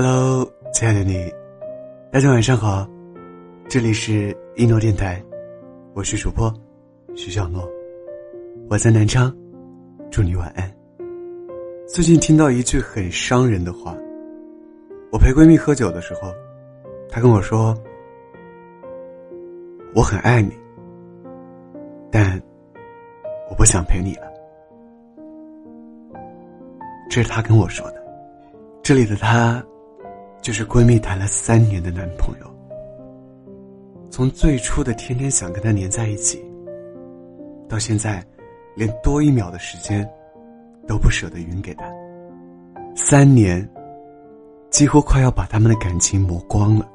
[0.00, 1.28] Hello，亲爱的你，
[2.12, 2.88] 大家晚上好，
[3.68, 5.20] 这里是一诺电台，
[5.92, 6.54] 我是主播
[7.16, 7.68] 徐小诺，
[8.70, 9.36] 我在南昌，
[10.08, 10.72] 祝你晚安。
[11.88, 13.92] 最近听到一句很伤人的话，
[15.10, 16.32] 我陪闺蜜喝酒的时候，
[17.10, 17.76] 她跟我说
[19.96, 20.56] ：“我很爱你，
[22.08, 22.40] 但
[23.50, 24.32] 我不想陪你了。”
[27.10, 28.00] 这是她跟我说的，
[28.80, 29.60] 这里的她。
[30.48, 32.50] 就是闺蜜谈了三年的男朋友，
[34.10, 36.42] 从最初的天天想跟他黏在一起，
[37.68, 38.24] 到现在，
[38.74, 40.10] 连多一秒的时间，
[40.86, 41.84] 都不舍得匀给他。
[42.96, 43.70] 三年，
[44.70, 46.90] 几乎快要把他们的感情磨光了。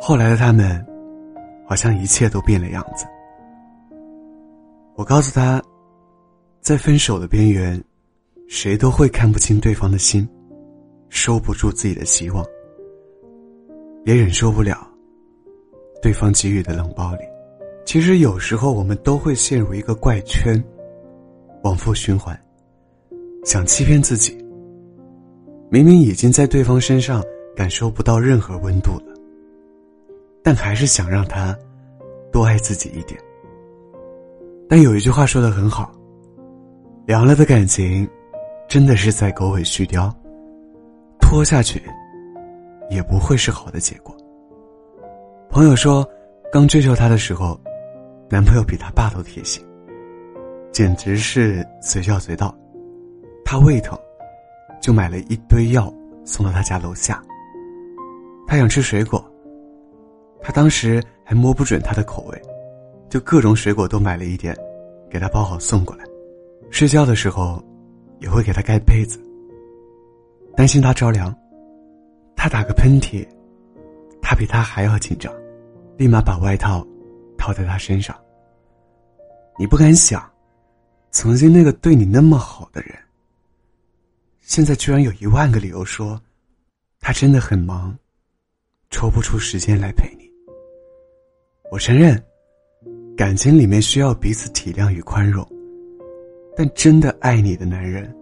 [0.00, 0.86] 后来的他们，
[1.66, 3.04] 好像一切都变了样子。
[4.94, 5.60] 我告诉他，
[6.60, 7.82] 在分手的边缘，
[8.46, 10.24] 谁都会看不清对方的心。
[11.14, 12.44] 收不住自己的希望，
[14.04, 14.76] 也忍受不了
[16.02, 17.20] 对方给予的冷暴力。
[17.86, 20.62] 其实有时候我们都会陷入一个怪圈，
[21.62, 22.38] 往复循环，
[23.44, 24.36] 想欺骗自己。
[25.70, 27.22] 明明已经在对方身上
[27.54, 29.14] 感受不到任何温度了，
[30.42, 31.56] 但还是想让他
[32.32, 33.18] 多爱自己一点。
[34.68, 35.94] 但有一句话说的很好，
[37.06, 38.06] 凉了的感情，
[38.68, 40.12] 真的是在狗尾续貂。
[41.24, 41.82] 拖下去，
[42.90, 44.14] 也不会是好的结果。
[45.48, 46.06] 朋友说，
[46.52, 47.58] 刚追求她的时候，
[48.30, 49.64] 男朋友比她爸都贴心，
[50.70, 52.54] 简直是随叫随到。
[53.44, 53.98] 她胃疼，
[54.80, 55.92] 就买了一堆药
[56.24, 57.20] 送到她家楼下。
[58.46, 59.24] 她想吃水果，
[60.40, 62.40] 他当时还摸不准她的口味，
[63.08, 64.54] 就各种水果都买了一点，
[65.10, 66.04] 给她包好送过来。
[66.70, 67.60] 睡觉的时候，
[68.20, 69.18] 也会给她盖被子。
[70.56, 71.34] 担心他着凉，
[72.36, 73.26] 他打个喷嚏，
[74.22, 75.32] 他比他还要紧张，
[75.96, 76.86] 立马把外套
[77.36, 78.16] 套在他身上。
[79.58, 80.30] 你不敢想，
[81.10, 82.94] 曾经那个对你那么好的人，
[84.40, 86.20] 现在居然有一万个理由说，
[87.00, 87.96] 他真的很忙，
[88.90, 90.24] 抽不出时间来陪你。
[91.70, 92.22] 我承认，
[93.16, 95.44] 感情里面需要彼此体谅与宽容，
[96.56, 98.14] 但真的爱你的男人。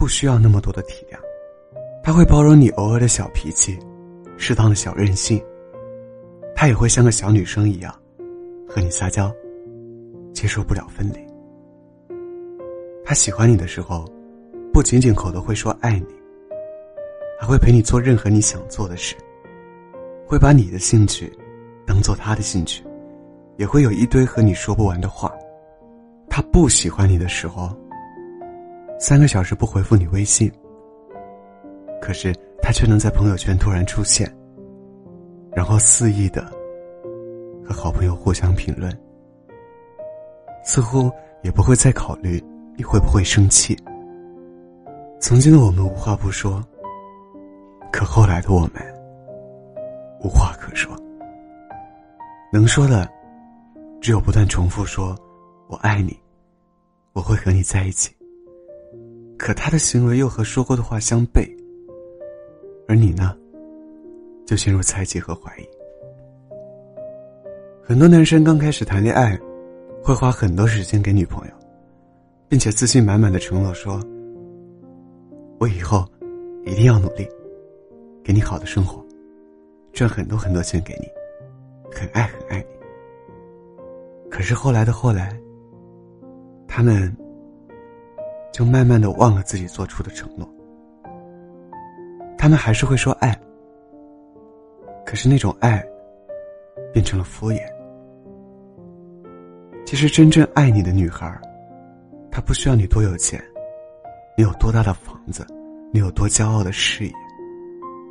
[0.00, 1.18] 不需要那么多的体谅，
[2.02, 3.78] 他会包容你偶尔的小脾气，
[4.38, 5.38] 适当的小任性。
[6.56, 7.94] 他也会像个小女生一样，
[8.66, 9.30] 和你撒娇，
[10.32, 11.18] 接受不了分离。
[13.04, 14.06] 他喜欢你的时候，
[14.72, 16.14] 不仅仅口头会说爱你，
[17.38, 19.14] 还会陪你做任何你想做的事，
[20.26, 21.30] 会把你的兴趣
[21.86, 22.82] 当做他的兴趣，
[23.58, 25.30] 也会有一堆和你说不完的话。
[26.26, 27.70] 他不喜欢你的时候。
[29.00, 30.52] 三个小时不回复你微信，
[32.02, 34.30] 可是他却能在朋友圈突然出现，
[35.52, 36.44] 然后肆意的
[37.64, 38.94] 和好朋友互相评论，
[40.62, 41.10] 似乎
[41.42, 42.44] 也不会再考虑
[42.76, 43.74] 你会不会生气。
[45.18, 46.62] 曾经的我们无话不说，
[47.90, 48.72] 可后来的我们
[50.22, 50.94] 无话可说，
[52.52, 53.08] 能说的
[53.98, 55.16] 只有不断重复说
[55.68, 56.14] “我爱你，
[57.14, 58.14] 我会和你在一起”。
[59.40, 61.48] 可他的行为又和说过的话相悖，
[62.86, 63.34] 而你呢，
[64.46, 65.66] 就陷入猜忌和怀疑。
[67.82, 69.40] 很多男生刚开始谈恋爱，
[70.04, 71.54] 会花很多时间给女朋友，
[72.50, 73.98] 并且自信满满的承诺说
[75.58, 76.06] ：“我以后
[76.66, 77.26] 一定要努力，
[78.22, 79.02] 给你好的生活，
[79.94, 81.08] 赚很多很多钱给你，
[81.90, 82.66] 很爱很爱你。”
[84.30, 85.34] 可是后来的后来，
[86.68, 87.10] 他们。
[88.52, 90.48] 就慢慢的忘了自己做出的承诺，
[92.36, 93.38] 他们还是会说爱，
[95.06, 95.84] 可是那种爱
[96.92, 97.60] 变成了敷衍。
[99.86, 101.32] 其实真正爱你的女孩，
[102.30, 103.42] 她不需要你多有钱，
[104.36, 105.46] 你有多大的房子，
[105.92, 107.12] 你有多骄傲的事业，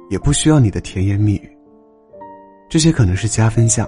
[0.09, 1.57] 也不需要你的甜言蜜语，
[2.69, 3.87] 这些可能是加分项，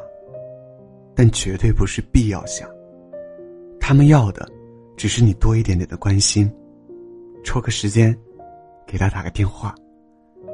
[1.15, 2.69] 但绝对不是必要项。
[3.79, 4.47] 他们要的。
[5.01, 6.47] 只是你多一点点的关心，
[7.43, 8.15] 抽个时间，
[8.85, 9.73] 给他打个电话，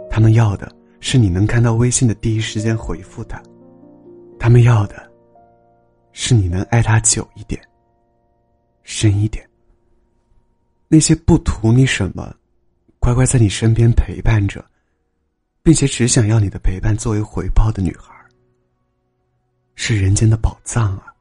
[0.09, 3.43] 他们要的是你能看到微信的第一时间回复他，
[4.39, 5.11] 他们要的，
[6.13, 7.61] 是你能爱他久一点，
[8.83, 9.45] 深一点。
[10.87, 12.33] 那些不图你什么，
[12.99, 14.63] 乖乖在你身边陪伴着，
[15.61, 18.15] 并且只想要你的陪伴作为回报的女孩，
[19.75, 21.13] 是人间的宝藏啊。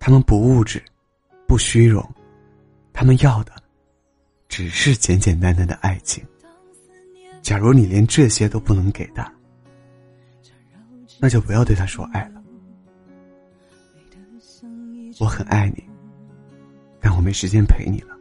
[0.00, 0.82] 他们不物质。
[1.46, 2.04] 不虚荣，
[2.92, 3.52] 他们要的
[4.48, 6.24] 只是简简单单的爱情。
[7.42, 9.32] 假如你连这些都不能给他，
[11.20, 12.42] 那就不要对他说爱了。
[15.18, 15.84] 我很爱你，
[17.00, 18.16] 但我没时间陪你了。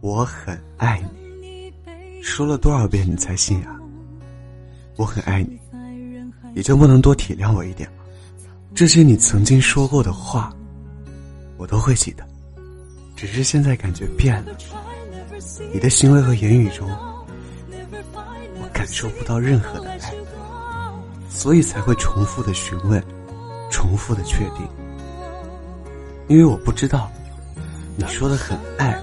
[0.00, 1.02] 我很爱
[1.42, 1.72] 你，
[2.22, 3.76] 说了多少遍你才信啊？
[4.96, 5.58] 我很爱你，
[6.54, 7.96] 你就不能多体谅我一点吗？
[8.74, 10.54] 这些你曾经说过的话，
[11.60, 12.26] 我都会记得，
[13.14, 14.52] 只是现在感觉变了。
[15.74, 16.88] 你的行为和言语中。
[18.62, 19.98] 我感受不到任何的爱，
[21.28, 23.04] 所以才会重复的询问，
[23.70, 24.66] 重复的确定。
[26.28, 27.10] 因为我不知道，
[27.94, 28.98] 你说的很爱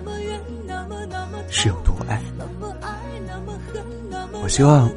[1.47, 2.19] 是有多爱。
[4.41, 4.89] 我希望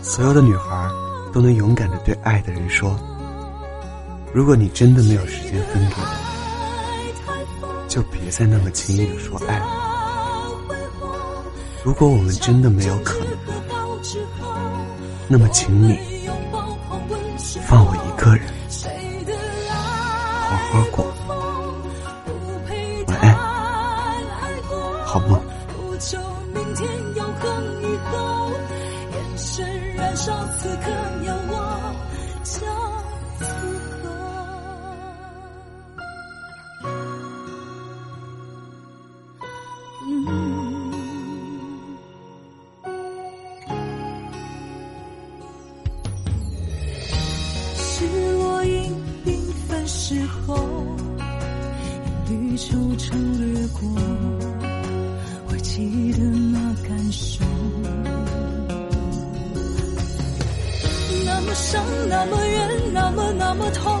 [0.00, 0.88] 所有的女孩
[1.32, 2.96] 都能勇敢的对爱的人说：
[4.32, 6.02] 如果你真的没有时间分给我，
[7.88, 9.66] 就别再那么轻易的说爱了。
[11.82, 13.26] 如果我们真的没有可能，
[15.26, 15.98] 那么请你
[17.66, 18.46] 放我一个人
[20.48, 21.04] 好好过，
[23.08, 23.34] 晚安，
[25.04, 25.40] 好梦。
[50.14, 50.26] 雨
[52.56, 53.88] 惆怅掠过，
[55.48, 57.44] 我记得那感受。
[61.24, 64.00] 那么伤，那么远，那么那么痛，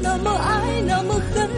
[0.00, 1.50] 那么爱，那么恨，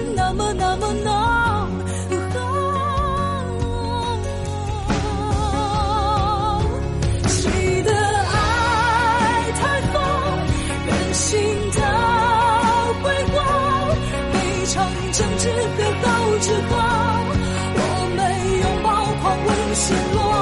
[19.86, 20.35] 陷落。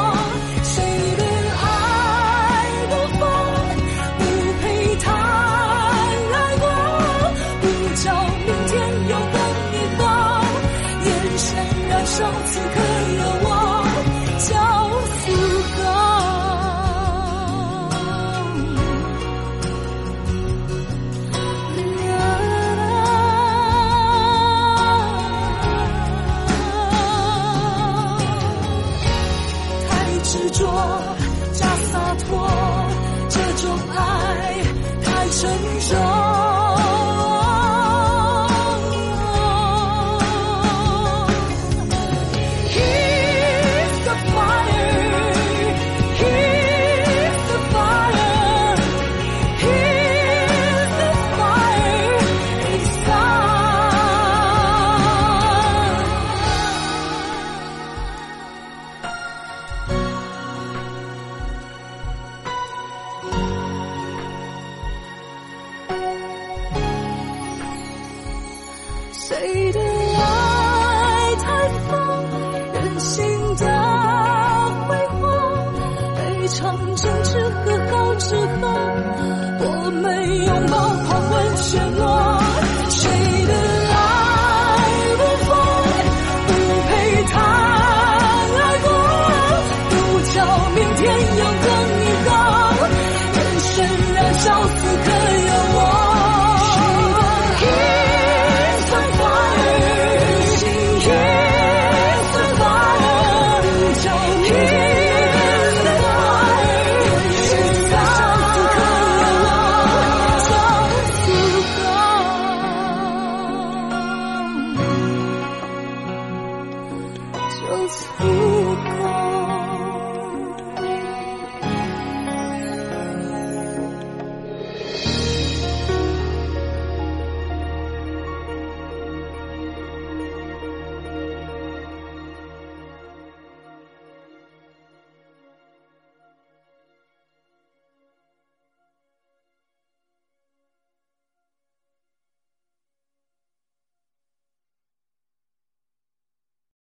[36.15, 36.54] 重。